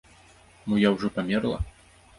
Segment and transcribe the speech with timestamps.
[0.71, 1.65] Мо я ўжо памерла?